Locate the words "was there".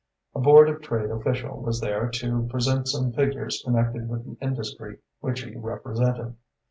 1.61-2.09